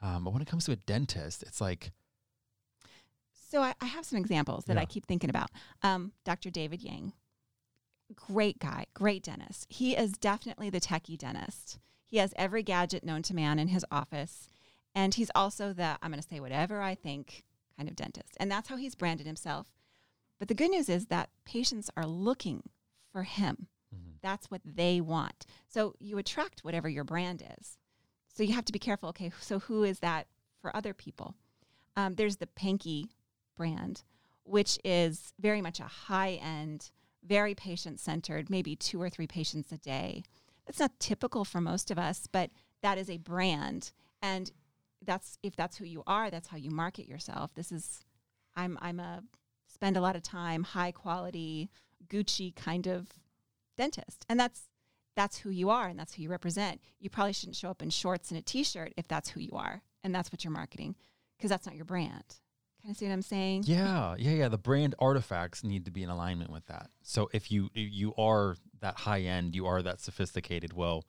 Um, 0.00 0.24
but 0.24 0.32
when 0.32 0.42
it 0.42 0.48
comes 0.48 0.64
to 0.66 0.72
a 0.72 0.76
dentist, 0.76 1.42
it's 1.42 1.60
like. 1.60 1.92
So 3.50 3.62
I, 3.62 3.74
I 3.80 3.86
have 3.86 4.04
some 4.04 4.18
examples 4.18 4.64
that 4.64 4.74
yeah. 4.74 4.82
I 4.82 4.84
keep 4.84 5.06
thinking 5.06 5.30
about. 5.30 5.50
Um, 5.82 6.12
Dr. 6.24 6.50
David 6.50 6.82
Yang, 6.82 7.12
great 8.14 8.58
guy, 8.58 8.86
great 8.94 9.22
dentist. 9.22 9.66
He 9.68 9.96
is 9.96 10.12
definitely 10.12 10.70
the 10.70 10.80
techie 10.80 11.18
dentist. 11.18 11.78
He 12.06 12.18
has 12.18 12.34
every 12.36 12.62
gadget 12.62 13.04
known 13.04 13.22
to 13.22 13.34
man 13.34 13.58
in 13.58 13.68
his 13.68 13.84
office. 13.90 14.48
And 14.94 15.14
he's 15.14 15.30
also 15.34 15.72
the 15.72 15.98
I'm 16.02 16.10
going 16.10 16.22
to 16.22 16.28
say 16.28 16.40
whatever 16.40 16.80
I 16.80 16.94
think 16.94 17.44
kind 17.76 17.88
of 17.88 17.96
dentist. 17.96 18.36
And 18.38 18.50
that's 18.50 18.68
how 18.68 18.76
he's 18.76 18.94
branded 18.94 19.26
himself. 19.26 19.68
But 20.38 20.48
the 20.48 20.54
good 20.54 20.70
news 20.70 20.88
is 20.88 21.06
that 21.06 21.30
patients 21.44 21.90
are 21.96 22.06
looking 22.06 22.62
for 23.12 23.22
him. 23.22 23.68
Mm-hmm. 23.94 24.16
That's 24.22 24.50
what 24.50 24.60
they 24.64 25.00
want. 25.00 25.46
So 25.68 25.94
you 25.98 26.18
attract 26.18 26.60
whatever 26.60 26.88
your 26.88 27.04
brand 27.04 27.42
is. 27.58 27.78
So 28.32 28.42
you 28.42 28.52
have 28.54 28.64
to 28.64 28.72
be 28.72 28.78
careful. 28.78 29.08
Okay, 29.10 29.30
so 29.40 29.60
who 29.60 29.84
is 29.84 30.00
that 30.00 30.26
for 30.60 30.74
other 30.76 30.92
people? 30.92 31.34
Um, 31.96 32.14
there's 32.14 32.36
the 32.36 32.46
Pankey 32.46 33.08
brand, 33.56 34.02
which 34.44 34.78
is 34.84 35.32
very 35.38 35.62
much 35.62 35.78
a 35.78 35.84
high 35.84 36.40
end, 36.42 36.90
very 37.26 37.54
patient 37.54 38.00
centered, 38.00 38.50
maybe 38.50 38.76
two 38.76 39.00
or 39.00 39.08
three 39.08 39.26
patients 39.26 39.72
a 39.72 39.78
day. 39.78 40.22
That's 40.66 40.80
not 40.80 40.98
typical 40.98 41.44
for 41.44 41.60
most 41.60 41.90
of 41.90 41.98
us, 41.98 42.26
but 42.30 42.50
that 42.82 42.98
is 42.98 43.10
a 43.10 43.18
brand. 43.18 43.92
And 44.22 44.50
that's 45.04 45.38
if 45.42 45.56
that's 45.56 45.76
who 45.76 45.84
you 45.84 46.02
are, 46.06 46.30
that's 46.30 46.48
how 46.48 46.56
you 46.56 46.70
market 46.70 47.06
yourself. 47.06 47.54
This 47.54 47.72
is 47.72 48.00
I'm 48.56 48.78
I'm 48.80 49.00
a 49.00 49.22
spend 49.66 49.96
a 49.96 50.00
lot 50.00 50.16
of 50.16 50.22
time 50.22 50.62
high 50.62 50.92
quality 50.92 51.70
Gucci 52.08 52.54
kind 52.54 52.86
of 52.86 53.08
dentist. 53.76 54.24
And 54.28 54.38
that's 54.38 54.68
that's 55.16 55.38
who 55.38 55.50
you 55.50 55.70
are 55.70 55.88
and 55.88 55.98
that's 55.98 56.14
who 56.14 56.22
you 56.22 56.28
represent. 56.28 56.80
You 56.98 57.10
probably 57.10 57.32
shouldn't 57.32 57.56
show 57.56 57.70
up 57.70 57.82
in 57.82 57.90
shorts 57.90 58.30
and 58.30 58.38
a 58.38 58.42
t-shirt 58.42 58.92
if 58.96 59.06
that's 59.06 59.30
who 59.30 59.40
you 59.40 59.52
are 59.52 59.82
and 60.02 60.14
that's 60.14 60.32
what 60.32 60.44
you're 60.44 60.52
marketing 60.52 60.96
because 61.36 61.50
that's 61.50 61.66
not 61.66 61.76
your 61.76 61.84
brand. 61.84 62.40
Kind 62.84 62.92
of 62.92 62.98
see 62.98 63.06
what 63.06 63.12
I'm 63.12 63.22
saying? 63.22 63.64
Yeah, 63.66 64.14
yeah, 64.18 64.32
yeah. 64.32 64.48
The 64.48 64.58
brand 64.58 64.94
artifacts 64.98 65.64
need 65.64 65.86
to 65.86 65.90
be 65.90 66.02
in 66.02 66.10
alignment 66.10 66.50
with 66.50 66.66
that. 66.66 66.90
So 67.00 67.30
if 67.32 67.50
you 67.50 67.70
you 67.72 68.14
are 68.16 68.56
that 68.80 68.98
high 68.98 69.22
end, 69.22 69.56
you 69.56 69.64
are 69.64 69.80
that 69.80 70.02
sophisticated. 70.02 70.74
Well, 70.74 71.06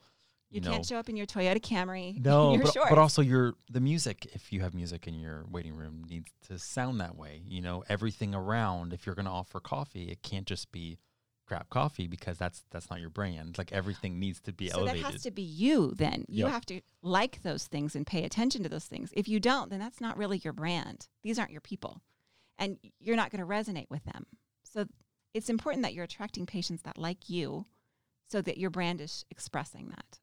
You, 0.49 0.55
you, 0.55 0.61
know, 0.61 0.71
can't 0.71 0.85
show 0.85 0.95
up 0.95 1.09
in 1.09 1.17
your 1.17 1.25
Toyota 1.25 1.59
Camry. 1.59 2.17
no, 2.23 2.53
in 2.53 2.53
your 2.53 2.63
but, 2.63 2.73
shorts. 2.73 2.89
but 2.91 2.97
also 2.97 3.21
your 3.21 3.55
the 3.69 3.81
music. 3.81 4.25
If 4.31 4.53
you 4.53 4.61
have 4.61 4.73
music 4.73 5.05
in 5.05 5.15
your 5.15 5.43
waiting 5.51 5.75
room, 5.75 6.05
needs 6.09 6.31
to 6.47 6.57
sound 6.57 7.01
that 7.01 7.17
way. 7.17 7.41
You 7.45 7.61
know, 7.61 7.83
everything 7.89 8.33
around. 8.33 8.93
If 8.93 9.05
you're 9.05 9.15
going 9.15 9.25
to 9.25 9.31
offer 9.31 9.59
coffee, 9.59 10.05
it 10.05 10.23
can't 10.23 10.47
just 10.47 10.71
be 10.71 10.97
crap 11.45 11.69
coffee 11.69 12.07
because 12.07 12.37
that's 12.37 12.63
that's 12.71 12.89
not 12.89 12.99
your 12.99 13.09
brand. 13.09 13.57
Like 13.57 13.71
everything 13.71 14.19
needs 14.19 14.39
to 14.41 14.53
be 14.53 14.69
so 14.69 14.79
elevated. 14.79 15.03
that 15.05 15.11
has 15.13 15.21
to 15.23 15.31
be 15.31 15.41
you 15.43 15.93
then. 15.95 16.25
You 16.27 16.45
Yep. 16.45 16.51
have 16.53 16.65
to 16.67 16.81
like 17.01 17.41
those 17.43 17.67
things 17.67 17.95
and 17.95 18.05
pay 18.05 18.23
attention 18.23 18.63
to 18.63 18.69
those 18.69 18.85
things. 18.85 19.11
If 19.13 19.27
you 19.27 19.39
don't, 19.39 19.69
then 19.69 19.79
that's 19.79 20.01
not 20.01 20.17
really 20.17 20.37
your 20.43 20.53
brand. 20.53 21.07
These 21.23 21.37
aren't 21.39 21.51
your 21.51 21.61
people. 21.61 22.01
And 22.57 22.77
you're 22.99 23.15
not 23.17 23.31
going 23.31 23.41
to 23.41 23.45
resonate 23.47 23.89
with 23.89 24.03
them. 24.05 24.25
So 24.63 24.85
it's 25.33 25.49
important 25.49 25.83
that 25.83 25.93
you're 25.93 26.05
attracting 26.05 26.45
patients 26.45 26.81
that 26.83 26.97
like 26.97 27.29
you 27.29 27.65
so 28.29 28.41
that 28.41 28.57
your 28.57 28.69
brand 28.69 29.01
is 29.01 29.25
expressing 29.29 29.89
that. 29.89 30.19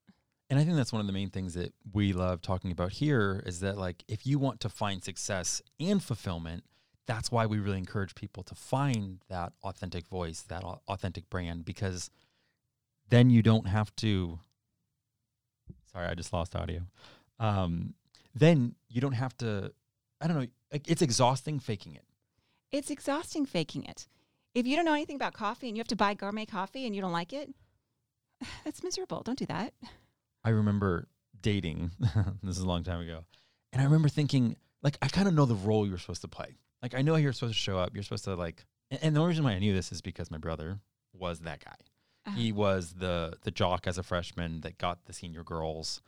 And 0.50 0.58
I 0.58 0.64
think 0.64 0.76
that's 0.76 0.92
one 0.92 1.00
of 1.00 1.06
the 1.06 1.12
main 1.12 1.30
things 1.30 1.54
that 1.54 1.72
we 1.92 2.12
love 2.12 2.42
talking 2.42 2.72
about 2.72 2.92
here 2.92 3.42
is 3.46 3.60
that 3.60 3.78
like 3.78 4.04
if 4.08 4.26
you 4.26 4.38
want 4.38 4.60
to 4.60 4.68
find 4.68 5.02
success 5.04 5.62
and 5.78 6.02
fulfillment, 6.02 6.64
that's 7.06 7.30
why 7.32 7.46
we 7.46 7.58
really 7.58 7.78
encourage 7.78 8.14
people 8.14 8.42
to 8.44 8.54
find 8.54 9.18
that 9.28 9.52
authentic 9.62 10.06
voice, 10.06 10.42
that 10.42 10.64
authentic 10.88 11.28
brand 11.28 11.64
because 11.64 12.10
then 13.08 13.30
you 13.30 13.42
don't 13.42 13.66
have 13.66 13.94
to 13.96 14.38
Sorry, 15.92 16.06
I 16.06 16.14
just 16.14 16.32
lost 16.32 16.56
audio. 16.56 16.80
Um, 17.38 17.94
then 18.34 18.74
you 18.88 19.00
don't 19.00 19.12
have 19.12 19.36
to 19.38 19.72
I 20.20 20.28
don't 20.28 20.38
know, 20.38 20.46
it's 20.70 21.02
exhausting 21.02 21.58
faking 21.58 21.96
it. 21.96 22.04
It's 22.70 22.90
exhausting 22.90 23.44
faking 23.44 23.84
it. 23.84 24.06
If 24.54 24.66
you 24.66 24.76
don't 24.76 24.84
know 24.84 24.94
anything 24.94 25.16
about 25.16 25.32
coffee 25.32 25.68
and 25.68 25.76
you 25.76 25.80
have 25.80 25.88
to 25.88 25.96
buy 25.96 26.14
gourmet 26.14 26.46
coffee 26.46 26.86
and 26.86 26.94
you 26.94 27.02
don't 27.02 27.12
like 27.12 27.32
it, 27.32 27.50
that's 28.64 28.82
miserable. 28.82 29.22
Don't 29.22 29.38
do 29.38 29.46
that. 29.46 29.74
I 30.44 30.50
remember 30.50 31.08
dating. 31.40 31.90
this 32.42 32.56
is 32.56 32.62
a 32.62 32.66
long 32.66 32.84
time 32.84 33.00
ago. 33.00 33.24
And 33.72 33.80
I 33.80 33.84
remember 33.84 34.08
thinking, 34.08 34.56
like, 34.82 34.96
I 35.02 35.08
kind 35.08 35.28
of 35.28 35.34
know 35.34 35.46
the 35.46 35.54
role 35.54 35.86
you're 35.86 35.98
supposed 35.98 36.22
to 36.22 36.28
play. 36.28 36.56
Like, 36.82 36.94
I 36.94 37.02
know 37.02 37.16
you're 37.16 37.32
supposed 37.32 37.54
to 37.54 37.60
show 37.60 37.78
up. 37.78 37.94
You're 37.94 38.02
supposed 38.02 38.24
to, 38.24 38.34
like, 38.34 38.64
and, 38.90 39.00
and 39.02 39.16
the 39.16 39.20
only 39.20 39.30
reason 39.30 39.44
why 39.44 39.52
I 39.52 39.58
knew 39.58 39.72
this 39.72 39.92
is 39.92 40.02
because 40.02 40.30
my 40.30 40.38
brother 40.38 40.80
was 41.12 41.40
that 41.40 41.64
guy. 41.64 41.76
Uh-huh. 42.26 42.36
He 42.36 42.52
was 42.52 42.94
the 42.98 43.34
the 43.42 43.50
jock 43.50 43.86
as 43.86 43.98
a 43.98 44.02
freshman 44.02 44.60
that 44.60 44.78
got 44.78 45.06
the 45.06 45.12
senior 45.12 45.44
girls. 45.44 46.02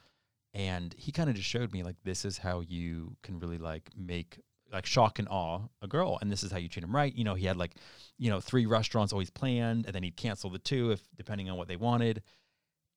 And 0.53 0.95
he 0.97 1.11
kind 1.11 1.29
of 1.29 1.35
just 1.35 1.49
showed 1.49 1.73
me, 1.73 1.83
like, 1.83 1.97
this 2.05 2.25
is 2.25 2.39
how 2.39 2.61
you 2.61 3.17
can 3.23 3.41
really, 3.41 3.59
like, 3.59 3.91
make, 3.97 4.39
like, 4.73 4.87
shock 4.87 5.19
and 5.19 5.27
awe 5.29 5.63
a 5.83 5.89
girl. 5.89 6.19
And 6.21 6.31
this 6.31 6.45
is 6.45 6.53
how 6.53 6.59
you 6.59 6.69
treat 6.69 6.83
them 6.83 6.95
right. 6.95 7.13
You 7.13 7.25
know, 7.25 7.35
he 7.35 7.47
had, 7.47 7.57
like, 7.57 7.75
you 8.19 8.31
know, 8.31 8.41
three 8.41 8.65
restaurants 8.65 9.13
always 9.13 9.31
planned, 9.31 9.87
and 9.87 9.95
then 9.95 10.05
he'd 10.05 10.17
cancel 10.17 10.51
the 10.51 10.61
two 10.61 10.93
if 10.93 11.03
depending 11.17 11.51
on 11.51 11.57
what 11.57 11.67
they 11.67 11.77
wanted. 11.77 12.23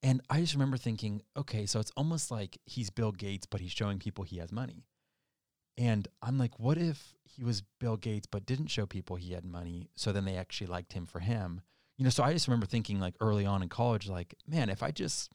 And 0.04 0.20
I 0.30 0.40
just 0.40 0.52
remember 0.52 0.76
thinking, 0.76 1.22
okay, 1.36 1.66
so 1.66 1.80
it's 1.80 1.90
almost 1.96 2.30
like 2.30 2.58
he's 2.64 2.90
Bill 2.90 3.10
Gates, 3.10 3.46
but 3.46 3.60
he's 3.60 3.72
showing 3.72 3.98
people 3.98 4.22
he 4.22 4.38
has 4.38 4.52
money. 4.52 4.84
And 5.76 6.06
I'm 6.22 6.38
like, 6.38 6.60
what 6.60 6.78
if 6.78 7.14
he 7.38 7.44
was 7.44 7.62
Bill 7.78 7.96
Gates, 7.96 8.26
but 8.26 8.44
didn't 8.44 8.66
show 8.66 8.84
people 8.84 9.16
he 9.16 9.32
had 9.32 9.44
money? 9.44 9.90
So 9.94 10.10
then 10.10 10.24
they 10.24 10.36
actually 10.36 10.66
liked 10.66 10.92
him 10.92 11.06
for 11.06 11.20
him. 11.20 11.60
You 11.96 12.04
know, 12.04 12.10
so 12.10 12.24
I 12.24 12.32
just 12.32 12.48
remember 12.48 12.66
thinking, 12.66 12.98
like, 12.98 13.14
early 13.20 13.46
on 13.46 13.62
in 13.62 13.68
college, 13.68 14.08
like, 14.08 14.34
man, 14.46 14.68
if 14.68 14.82
I 14.82 14.90
just 14.90 15.30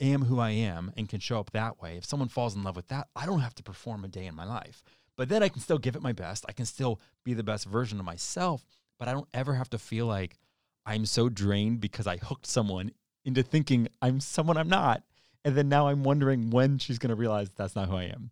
am 0.00 0.24
who 0.24 0.38
I 0.38 0.50
am 0.50 0.92
and 0.96 1.08
can 1.08 1.20
show 1.20 1.40
up 1.40 1.52
that 1.52 1.80
way, 1.80 1.96
if 1.96 2.04
someone 2.04 2.28
falls 2.28 2.54
in 2.54 2.62
love 2.62 2.76
with 2.76 2.88
that, 2.88 3.08
I 3.16 3.24
don't 3.24 3.40
have 3.40 3.54
to 3.56 3.62
perform 3.62 4.04
a 4.04 4.08
day 4.08 4.26
in 4.26 4.34
my 4.34 4.44
life. 4.44 4.82
But 5.16 5.28
then 5.28 5.42
I 5.42 5.48
can 5.48 5.60
still 5.60 5.78
give 5.78 5.96
it 5.96 6.02
my 6.02 6.12
best. 6.12 6.44
I 6.48 6.52
can 6.52 6.66
still 6.66 7.00
be 7.24 7.34
the 7.34 7.42
best 7.42 7.66
version 7.66 7.98
of 7.98 8.04
myself, 8.04 8.66
but 8.98 9.08
I 9.08 9.12
don't 9.12 9.28
ever 9.32 9.54
have 9.54 9.70
to 9.70 9.78
feel 9.78 10.06
like 10.06 10.38
I'm 10.84 11.06
so 11.06 11.28
drained 11.28 11.80
because 11.80 12.06
I 12.06 12.16
hooked 12.18 12.46
someone 12.46 12.92
into 13.24 13.42
thinking 13.42 13.88
I'm 14.00 14.20
someone 14.20 14.56
I'm 14.56 14.68
not. 14.68 15.02
And 15.44 15.56
then 15.56 15.68
now 15.68 15.88
I'm 15.88 16.04
wondering 16.04 16.50
when 16.50 16.78
she's 16.78 16.98
going 16.98 17.10
to 17.10 17.16
realize 17.16 17.50
that's 17.50 17.76
not 17.76 17.88
who 17.88 17.96
I 17.96 18.04
am. 18.04 18.30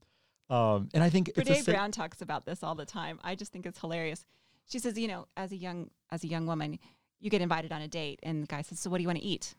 Um, 0.51 0.89
and 0.93 1.03
I 1.03 1.11
think 1.11 1.29
it's 1.29 1.39
a 1.39 1.43
Brene 1.43 1.65
sa- 1.65 1.73
Brown 1.73 1.93
talks 1.93 2.21
about 2.21 2.45
this 2.45 2.63
all 2.63 2.75
the 2.75 2.85
time. 2.85 3.21
I 3.23 3.37
just 3.37 3.53
think 3.53 3.67
it's 3.67 3.79
hilarious. 3.79 4.27
She 4.69 4.79
says, 4.79 4.99
you 4.99 5.09
know, 5.09 5.27
as 5.37 5.53
a 5.53 5.57
young 5.57 5.91
as 6.11 6.25
a 6.25 6.27
young 6.27 6.47
woman, 6.47 6.79
you 7.21 7.31
get 7.31 7.41
invited 7.41 7.73
on 7.73 7.83
a 7.83 7.89
date, 7.89 8.19
and 8.23 8.43
the 8.43 8.47
guy 8.47 8.63
says, 8.63 8.81
"So 8.81 8.91
what 8.91 8.99
do 8.99 9.03
you 9.03 9.09
want 9.09 9.21
to 9.21 9.25
eat?" 9.25 9.55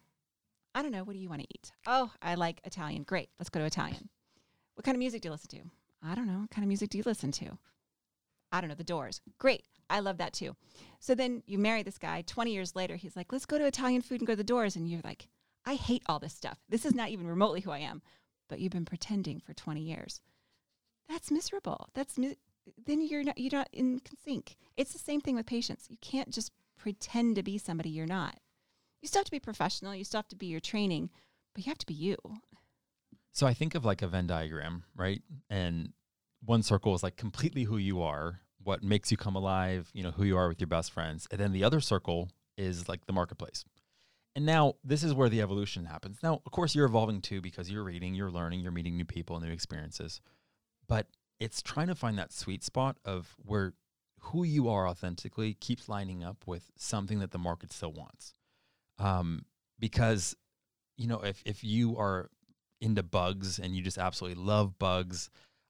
I 0.75 0.81
don't 0.81 0.91
know. 0.91 1.03
What 1.03 1.13
do 1.13 1.19
you 1.19 1.29
want 1.29 1.41
to 1.41 1.47
eat? 1.53 1.71
Oh, 1.87 2.11
I 2.21 2.35
like 2.35 2.61
Italian. 2.65 3.03
Great, 3.03 3.29
let's 3.39 3.49
go 3.49 3.59
to 3.59 3.65
Italian. 3.65 4.09
What 4.75 4.85
kind 4.85 4.95
of 4.95 4.99
music 4.99 5.21
do 5.21 5.27
you 5.27 5.31
listen 5.31 5.49
to? 5.49 5.61
I 6.03 6.15
don't 6.15 6.27
know. 6.27 6.39
What 6.39 6.49
kind 6.49 6.63
of 6.63 6.67
music 6.67 6.89
do 6.89 6.97
you 6.97 7.03
listen 7.05 7.31
to? 7.33 7.57
I 8.51 8.59
don't 8.59 8.69
know. 8.69 8.75
The 8.75 8.83
Doors. 8.83 9.21
Great. 9.37 9.63
I 9.89 9.99
love 9.99 10.17
that 10.17 10.33
too. 10.33 10.55
So 10.99 11.15
then 11.15 11.43
you 11.45 11.57
marry 11.57 11.83
this 11.83 11.97
guy. 11.97 12.21
Twenty 12.21 12.53
years 12.53 12.75
later, 12.75 12.97
he's 12.97 13.15
like, 13.15 13.31
"Let's 13.31 13.45
go 13.45 13.57
to 13.57 13.65
Italian 13.65 14.01
food 14.01 14.21
and 14.21 14.27
go 14.27 14.33
to 14.33 14.37
the 14.37 14.43
Doors," 14.43 14.75
and 14.75 14.89
you're 14.89 15.01
like, 15.03 15.27
"I 15.65 15.75
hate 15.75 16.03
all 16.07 16.19
this 16.19 16.33
stuff. 16.33 16.59
This 16.67 16.85
is 16.85 16.93
not 16.93 17.09
even 17.09 17.27
remotely 17.27 17.61
who 17.61 17.71
I 17.71 17.79
am." 17.79 18.01
But 18.49 18.59
you've 18.59 18.73
been 18.73 18.85
pretending 18.85 19.39
for 19.39 19.53
twenty 19.53 19.81
years 19.81 20.19
that's 21.11 21.31
miserable. 21.31 21.89
That's 21.93 22.17
mi- 22.17 22.37
then 22.85 23.01
you're 23.01 23.23
not 23.23 23.37
you're 23.37 23.51
not 23.51 23.69
in 23.73 24.01
sync. 24.23 24.55
It's 24.77 24.93
the 24.93 24.99
same 24.99 25.21
thing 25.21 25.35
with 25.35 25.45
patients. 25.45 25.87
You 25.89 25.97
can't 26.01 26.29
just 26.29 26.51
pretend 26.77 27.35
to 27.35 27.43
be 27.43 27.57
somebody 27.57 27.89
you're 27.89 28.07
not. 28.07 28.37
You 29.01 29.07
still 29.07 29.19
have 29.19 29.25
to 29.25 29.31
be 29.31 29.39
professional. 29.39 29.95
You 29.95 30.03
still 30.03 30.19
have 30.19 30.27
to 30.29 30.35
be 30.35 30.47
your 30.47 30.59
training, 30.59 31.09
but 31.53 31.65
you 31.65 31.69
have 31.69 31.79
to 31.79 31.85
be 31.85 31.93
you. 31.93 32.17
So 33.31 33.47
I 33.47 33.53
think 33.53 33.75
of 33.75 33.85
like 33.85 34.01
a 34.01 34.07
Venn 34.07 34.27
diagram, 34.27 34.83
right? 34.95 35.21
And 35.49 35.93
one 36.43 36.63
circle 36.63 36.93
is 36.95 37.03
like 37.03 37.17
completely 37.17 37.63
who 37.63 37.77
you 37.77 38.01
are, 38.01 38.41
what 38.63 38.83
makes 38.83 39.09
you 39.09 39.17
come 39.17 39.35
alive, 39.35 39.89
you 39.93 40.03
know, 40.03 40.11
who 40.11 40.23
you 40.23 40.37
are 40.37 40.47
with 40.47 40.59
your 40.59 40.67
best 40.67 40.91
friends. 40.91 41.27
And 41.31 41.39
then 41.39 41.51
the 41.51 41.63
other 41.63 41.81
circle 41.81 42.29
is 42.57 42.89
like 42.89 43.05
the 43.05 43.13
marketplace. 43.13 43.63
And 44.35 44.45
now 44.45 44.75
this 44.83 45.03
is 45.03 45.13
where 45.13 45.29
the 45.29 45.41
evolution 45.41 45.85
happens. 45.85 46.19
Now, 46.23 46.41
of 46.45 46.51
course, 46.51 46.75
you're 46.75 46.85
evolving 46.85 47.21
too 47.21 47.41
because 47.41 47.69
you're 47.69 47.83
reading, 47.83 48.15
you're 48.15 48.31
learning, 48.31 48.61
you're 48.61 48.71
meeting 48.71 48.95
new 48.97 49.05
people, 49.05 49.39
new 49.39 49.51
experiences. 49.51 50.21
But 50.91 51.07
it's 51.39 51.61
trying 51.61 51.87
to 51.87 51.95
find 51.95 52.19
that 52.19 52.33
sweet 52.33 52.65
spot 52.65 52.97
of 53.05 53.33
where 53.37 53.75
who 54.19 54.43
you 54.43 54.67
are 54.67 54.89
authentically 54.89 55.53
keeps 55.53 55.87
lining 55.87 56.21
up 56.21 56.43
with 56.45 56.69
something 56.75 57.19
that 57.19 57.31
the 57.31 57.37
market 57.37 57.71
still 57.71 57.93
wants. 57.93 58.33
Um, 58.99 59.45
because, 59.79 60.35
you 60.97 61.07
know, 61.07 61.21
if, 61.21 61.41
if 61.45 61.63
you 61.63 61.97
are 61.97 62.29
into 62.81 63.03
bugs 63.03 63.57
and 63.57 63.73
you 63.73 63.81
just 63.81 63.97
absolutely 63.97 64.43
love 64.43 64.77
bugs, 64.77 65.29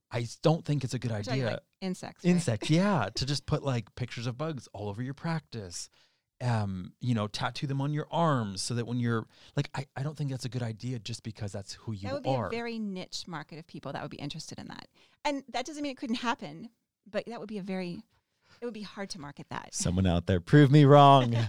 I 0.09 0.25
don't 0.41 0.65
think 0.65 0.83
it's 0.83 0.95
a 0.95 0.99
good 0.99 1.11
idea. 1.11 1.45
like 1.45 1.59
insects. 1.81 2.25
right? 2.25 2.31
Insects, 2.31 2.71
yeah, 2.71 3.09
to 3.13 3.25
just 3.27 3.45
put 3.45 3.61
like 3.61 3.93
pictures 3.93 4.25
of 4.25 4.39
bugs 4.39 4.67
all 4.73 4.89
over 4.89 5.03
your 5.03 5.13
practice. 5.13 5.87
Um, 6.41 6.93
you 6.99 7.13
know, 7.13 7.27
tattoo 7.27 7.67
them 7.67 7.81
on 7.81 7.93
your 7.93 8.07
arms 8.11 8.63
so 8.63 8.73
that 8.73 8.87
when 8.87 8.99
you're 8.99 9.27
like, 9.55 9.69
I, 9.75 9.85
I 9.95 10.01
don't 10.01 10.17
think 10.17 10.31
that's 10.31 10.45
a 10.45 10.49
good 10.49 10.63
idea 10.63 10.97
just 10.97 11.21
because 11.21 11.51
that's 11.51 11.73
who 11.73 11.91
you 11.91 12.07
that 12.07 12.13
would 12.13 12.23
be 12.23 12.29
are. 12.29 12.47
a 12.47 12.49
very 12.49 12.79
niche 12.79 13.25
market 13.27 13.59
of 13.59 13.67
people 13.67 13.93
that 13.93 14.01
would 14.01 14.09
be 14.09 14.17
interested 14.17 14.57
in 14.57 14.67
that. 14.67 14.87
And 15.23 15.43
that 15.53 15.67
doesn't 15.67 15.83
mean 15.83 15.91
it 15.91 15.97
couldn't 15.97 16.15
happen, 16.15 16.69
but 17.09 17.25
that 17.27 17.39
would 17.39 17.49
be 17.49 17.59
a 17.59 17.61
very 17.61 18.01
it 18.59 18.65
would 18.65 18.73
be 18.73 18.81
hard 18.81 19.09
to 19.11 19.19
market 19.19 19.47
that. 19.49 19.69
Someone 19.73 20.05
out 20.05 20.25
there, 20.27 20.39
prove 20.39 20.71
me 20.71 20.85
wrong. 20.85 21.35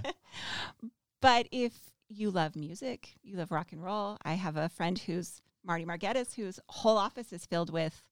But 1.23 1.47
if 1.53 1.73
you 2.09 2.31
love 2.31 2.57
music, 2.57 3.15
you 3.23 3.37
love 3.37 3.53
rock 3.53 3.73
and 3.73 3.83
roll. 3.83 4.19
I 4.25 4.35
have 4.35 4.57
a 4.57 4.69
friend 4.69 4.99
who's 4.99 5.41
Marty 5.65 5.85
Margettis, 5.85 6.35
whose 6.35 6.59
whole 6.69 6.99
office 6.99 7.33
is 7.33 7.47
filled 7.47 7.71
with 7.73 8.03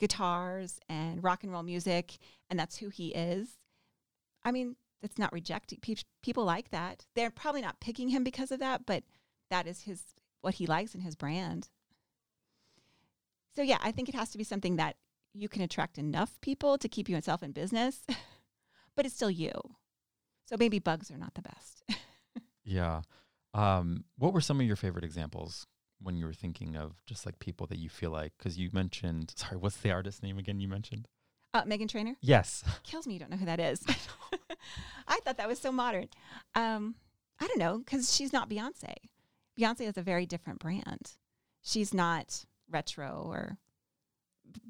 guitars 0.00 0.80
and 0.88 1.22
rock 1.22 1.44
and 1.44 1.52
roll 1.52 1.62
music, 1.62 2.18
and 2.50 2.58
that's 2.58 2.78
who 2.78 2.88
he 2.88 3.08
is. 3.10 3.58
I 4.44 4.50
mean, 4.50 4.74
that's 5.02 5.18
not 5.18 5.32
rejecting 5.32 5.78
Pe- 5.80 5.96
people 6.22 6.44
like 6.44 6.70
that. 6.70 7.06
They're 7.14 7.30
probably 7.30 7.62
not 7.62 7.80
picking 7.80 8.08
him 8.08 8.24
because 8.24 8.50
of 8.50 8.60
that, 8.60 8.86
but 8.86 9.04
that 9.50 9.66
is 9.66 9.82
his 9.82 10.02
what 10.40 10.54
he 10.54 10.66
likes 10.66 10.94
in 10.94 11.00
his 11.00 11.16
brand. 11.16 11.68
So 13.54 13.62
yeah, 13.62 13.78
I 13.82 13.92
think 13.92 14.08
it 14.08 14.14
has 14.14 14.30
to 14.30 14.38
be 14.38 14.44
something 14.44 14.76
that 14.76 14.96
you 15.34 15.48
can 15.48 15.62
attract 15.62 15.98
enough 15.98 16.40
people 16.40 16.78
to 16.78 16.88
keep 16.88 17.08
you 17.08 17.16
yourself 17.16 17.42
in 17.42 17.52
business, 17.52 18.02
but 18.96 19.06
it's 19.06 19.14
still 19.14 19.30
you. 19.30 19.52
So 20.46 20.56
maybe 20.58 20.78
bugs 20.78 21.10
are 21.10 21.18
not 21.18 21.34
the 21.34 21.42
best. 21.42 21.84
yeah. 22.64 23.02
Um, 23.54 24.04
what 24.16 24.32
were 24.32 24.40
some 24.40 24.60
of 24.60 24.66
your 24.66 24.76
favorite 24.76 25.04
examples 25.04 25.66
when 26.00 26.16
you 26.16 26.24
were 26.24 26.32
thinking 26.32 26.76
of 26.76 26.94
just 27.06 27.26
like 27.26 27.38
people 27.38 27.66
that 27.68 27.78
you 27.78 27.88
feel 27.88 28.10
like? 28.10 28.32
Because 28.38 28.58
you 28.58 28.70
mentioned, 28.72 29.32
sorry, 29.36 29.56
what's 29.56 29.76
the 29.76 29.90
artist 29.92 30.22
name 30.22 30.38
again? 30.38 30.60
You 30.60 30.68
mentioned. 30.68 31.06
Uh, 31.52 31.62
Meghan 31.64 31.88
Trainor 31.88 32.14
Yes. 32.20 32.62
kills 32.84 33.06
me. 33.06 33.14
You 33.14 33.20
don't 33.20 33.30
know 33.30 33.36
who 33.36 33.46
that 33.46 33.60
is. 33.60 33.84
I 35.08 35.18
thought 35.24 35.36
that 35.38 35.48
was 35.48 35.58
so 35.58 35.72
modern. 35.72 36.08
Um, 36.54 36.94
I 37.40 37.46
don't 37.46 37.58
know 37.58 37.78
because 37.78 38.14
she's 38.14 38.32
not 38.32 38.48
Beyonce. 38.48 38.94
Beyonce 39.58 39.82
is 39.82 39.96
a 39.96 40.02
very 40.02 40.26
different 40.26 40.60
brand. 40.60 41.12
She's 41.62 41.92
not 41.92 42.44
retro 42.70 43.24
or 43.26 43.58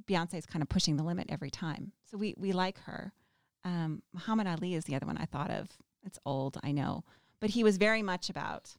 Beyonce 0.09 0.35
is 0.35 0.47
kind 0.47 0.63
of 0.63 0.69
pushing 0.69 0.97
the 0.97 1.03
limit 1.05 1.27
every 1.31 1.51
time. 1.51 1.93
So 2.11 2.17
we 2.17 2.35
we 2.39 2.53
like 2.53 2.79
her. 2.81 3.13
Um, 3.65 4.03
Muhammad 4.13 4.47
Ali 4.47 4.75
is 4.75 4.85
the 4.85 4.95
other 4.95 5.07
one 5.07 5.19
I 5.19 5.27
thought 5.27 5.51
of. 5.51 5.69
It's 6.05 6.19
old, 6.25 6.59
I 6.63 6.73
know, 6.73 7.05
but 7.41 7.51
he 7.51 7.63
was 7.63 7.77
very 7.77 8.03
much 8.03 8.31
about 8.31 8.75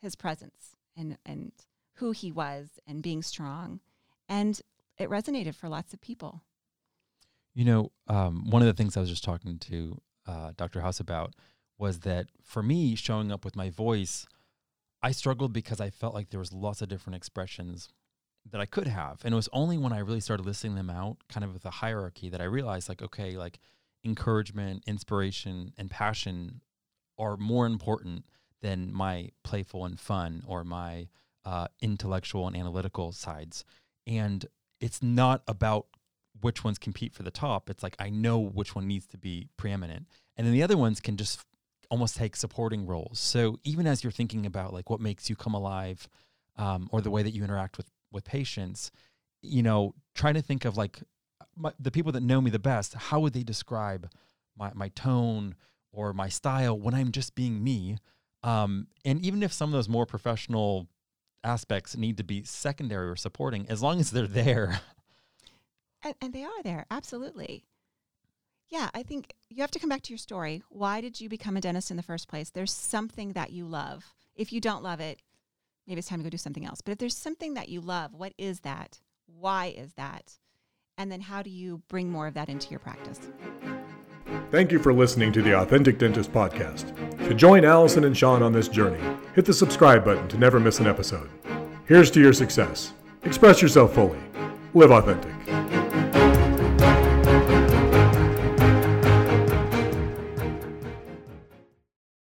his 0.00 0.16
presence 0.16 0.74
and 0.96 1.18
and 1.26 1.52
who 1.96 2.12
he 2.12 2.32
was 2.32 2.78
and 2.86 3.02
being 3.02 3.22
strong, 3.22 3.80
and 4.28 4.60
it 4.96 5.10
resonated 5.10 5.54
for 5.54 5.68
lots 5.68 5.92
of 5.92 6.00
people. 6.00 6.42
You 7.54 7.64
know, 7.64 7.92
um, 8.06 8.50
one 8.50 8.62
of 8.62 8.66
the 8.66 8.74
things 8.74 8.96
I 8.96 9.00
was 9.00 9.10
just 9.10 9.24
talking 9.24 9.58
to 9.58 10.00
uh, 10.26 10.52
Dr. 10.56 10.80
House 10.80 11.00
about 11.00 11.34
was 11.78 12.00
that 12.00 12.26
for 12.42 12.62
me, 12.62 12.94
showing 12.94 13.32
up 13.32 13.44
with 13.44 13.56
my 13.56 13.70
voice, 13.70 14.26
I 15.02 15.12
struggled 15.12 15.52
because 15.52 15.80
I 15.80 15.90
felt 15.90 16.14
like 16.14 16.30
there 16.30 16.40
was 16.40 16.52
lots 16.52 16.82
of 16.82 16.88
different 16.88 17.16
expressions 17.16 17.88
that 18.50 18.60
I 18.60 18.66
could 18.66 18.86
have, 18.86 19.20
and 19.24 19.32
it 19.32 19.36
was 19.36 19.48
only 19.52 19.76
when 19.78 19.92
I 19.92 19.98
really 19.98 20.20
started 20.20 20.46
listing 20.46 20.74
them 20.74 20.90
out, 20.90 21.18
kind 21.28 21.44
of 21.44 21.52
with 21.52 21.64
a 21.64 21.70
hierarchy, 21.70 22.28
that 22.30 22.40
I 22.40 22.44
realized 22.44 22.88
like, 22.88 23.02
okay, 23.02 23.36
like 23.36 23.58
encouragement, 24.04 24.84
inspiration, 24.86 25.72
and 25.76 25.90
passion 25.90 26.60
are 27.18 27.36
more 27.36 27.66
important 27.66 28.24
than 28.60 28.92
my 28.92 29.30
playful 29.44 29.84
and 29.84 29.98
fun 30.00 30.42
or 30.46 30.64
my 30.64 31.08
uh, 31.44 31.68
intellectual 31.80 32.46
and 32.46 32.56
analytical 32.56 33.12
sides. 33.12 33.64
And 34.06 34.46
it's 34.80 35.02
not 35.02 35.42
about 35.46 35.86
which 36.40 36.64
ones 36.64 36.78
compete 36.78 37.12
for 37.12 37.22
the 37.22 37.30
top. 37.30 37.70
It's 37.70 37.82
like 37.82 37.96
I 37.98 38.10
know 38.10 38.38
which 38.38 38.74
one 38.74 38.86
needs 38.86 39.06
to 39.08 39.18
be 39.18 39.48
preeminent. 39.56 40.06
And 40.36 40.46
then 40.46 40.54
the 40.54 40.62
other 40.62 40.76
ones 40.76 41.00
can 41.00 41.16
just 41.16 41.40
almost 41.90 42.16
take 42.16 42.36
supporting 42.36 42.86
roles. 42.86 43.18
So 43.18 43.58
even 43.64 43.86
as 43.86 44.04
you're 44.04 44.10
thinking 44.10 44.46
about 44.46 44.72
like 44.72 44.90
what 44.90 45.00
makes 45.00 45.30
you 45.30 45.36
come 45.36 45.54
alive 45.54 46.08
um, 46.56 46.88
or 46.92 47.00
the 47.00 47.10
way 47.10 47.22
that 47.22 47.30
you 47.30 47.44
interact 47.44 47.76
with 47.76 47.90
with 48.12 48.24
patients, 48.24 48.90
you 49.42 49.62
know, 49.62 49.94
trying 50.14 50.34
to 50.34 50.42
think 50.42 50.64
of 50.64 50.76
like 50.76 51.00
my, 51.56 51.72
the 51.78 51.90
people 51.90 52.12
that 52.12 52.22
know 52.22 52.40
me 52.40 52.50
the 52.50 52.58
best, 52.58 52.94
how 52.94 53.20
would 53.20 53.32
they 53.32 53.42
describe 53.42 54.10
my, 54.56 54.70
my 54.74 54.88
tone 54.88 55.54
or 55.92 56.12
my 56.12 56.28
style 56.28 56.78
when 56.78 56.94
I'm 56.94 57.12
just 57.12 57.34
being 57.34 57.62
me? 57.62 57.98
Um, 58.42 58.86
and 59.04 59.24
even 59.24 59.42
if 59.42 59.52
some 59.52 59.70
of 59.70 59.72
those 59.72 59.88
more 59.88 60.06
professional 60.06 60.88
aspects 61.44 61.96
need 61.96 62.16
to 62.16 62.24
be 62.24 62.42
secondary 62.44 63.08
or 63.08 63.16
supporting, 63.16 63.68
as 63.68 63.82
long 63.82 64.00
as 64.00 64.10
they're 64.10 64.26
there. 64.26 64.80
And, 66.04 66.14
and 66.20 66.32
they 66.32 66.44
are 66.44 66.62
there, 66.62 66.86
absolutely. 66.90 67.64
Yeah, 68.68 68.90
I 68.94 69.02
think 69.02 69.34
you 69.48 69.62
have 69.62 69.70
to 69.72 69.78
come 69.78 69.88
back 69.88 70.02
to 70.02 70.12
your 70.12 70.18
story. 70.18 70.62
Why 70.68 71.00
did 71.00 71.20
you 71.20 71.28
become 71.28 71.56
a 71.56 71.60
dentist 71.60 71.90
in 71.90 71.96
the 71.96 72.02
first 72.02 72.28
place? 72.28 72.50
There's 72.50 72.72
something 72.72 73.32
that 73.32 73.50
you 73.50 73.66
love. 73.66 74.14
If 74.36 74.52
you 74.52 74.60
don't 74.60 74.82
love 74.82 75.00
it, 75.00 75.20
maybe 75.86 75.98
it's 75.98 76.08
time 76.08 76.20
to 76.20 76.24
go 76.24 76.30
do 76.30 76.36
something 76.36 76.66
else. 76.66 76.80
But 76.80 76.92
if 76.92 76.98
there's 76.98 77.16
something 77.16 77.54
that 77.54 77.68
you 77.68 77.80
love, 77.80 78.14
what 78.14 78.34
is 78.36 78.60
that? 78.60 79.00
Why 79.26 79.74
is 79.76 79.94
that? 79.94 80.34
And 80.98 81.10
then 81.10 81.22
how 81.22 81.42
do 81.42 81.50
you 81.50 81.82
bring 81.88 82.10
more 82.10 82.26
of 82.26 82.34
that 82.34 82.48
into 82.48 82.70
your 82.70 82.80
practice? 82.80 83.20
Thank 84.50 84.70
you 84.70 84.78
for 84.78 84.92
listening 84.92 85.32
to 85.32 85.42
the 85.42 85.58
Authentic 85.58 85.98
Dentist 85.98 86.32
Podcast. 86.32 86.94
To 87.26 87.34
join 87.34 87.64
Allison 87.64 88.04
and 88.04 88.16
Shawn 88.16 88.42
on 88.42 88.52
this 88.52 88.68
journey, 88.68 89.02
hit 89.34 89.44
the 89.46 89.52
subscribe 89.52 90.04
button 90.04 90.28
to 90.28 90.38
never 90.38 90.60
miss 90.60 90.80
an 90.80 90.86
episode. 90.86 91.30
Here's 91.86 92.10
to 92.12 92.20
your 92.20 92.34
success. 92.34 92.92
Express 93.24 93.62
yourself 93.62 93.94
fully. 93.94 94.18
Live 94.74 94.90
authentic. 94.90 95.57